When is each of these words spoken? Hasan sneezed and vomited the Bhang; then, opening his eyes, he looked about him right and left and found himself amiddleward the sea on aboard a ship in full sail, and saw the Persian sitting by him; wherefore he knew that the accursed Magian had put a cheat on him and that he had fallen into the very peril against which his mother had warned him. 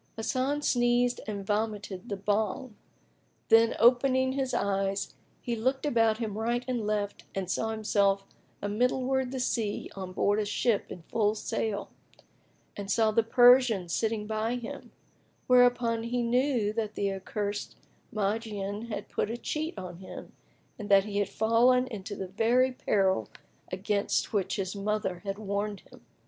Hasan 0.15 0.63
sneezed 0.63 1.21
and 1.27 1.45
vomited 1.45 2.09
the 2.09 2.17
Bhang; 2.17 2.73
then, 3.49 3.75
opening 3.77 4.31
his 4.31 4.51
eyes, 4.51 5.13
he 5.43 5.55
looked 5.55 5.85
about 5.85 6.17
him 6.17 6.39
right 6.39 6.65
and 6.67 6.87
left 6.87 7.25
and 7.35 7.51
found 7.51 7.73
himself 7.75 8.25
amiddleward 8.63 9.29
the 9.29 9.39
sea 9.39 9.91
on 9.95 10.09
aboard 10.09 10.39
a 10.39 10.45
ship 10.45 10.85
in 10.91 11.03
full 11.03 11.35
sail, 11.35 11.91
and 12.75 12.89
saw 12.89 13.11
the 13.11 13.21
Persian 13.21 13.87
sitting 13.89 14.25
by 14.25 14.55
him; 14.55 14.91
wherefore 15.47 16.01
he 16.01 16.23
knew 16.23 16.73
that 16.73 16.95
the 16.95 17.13
accursed 17.13 17.75
Magian 18.11 18.87
had 18.87 19.07
put 19.07 19.29
a 19.29 19.37
cheat 19.37 19.77
on 19.77 19.97
him 19.97 20.31
and 20.79 20.89
that 20.89 21.03
he 21.03 21.19
had 21.19 21.29
fallen 21.29 21.85
into 21.85 22.15
the 22.15 22.27
very 22.29 22.71
peril 22.71 23.29
against 23.71 24.33
which 24.33 24.55
his 24.55 24.75
mother 24.75 25.19
had 25.25 25.37
warned 25.37 25.81
him. 25.81 26.03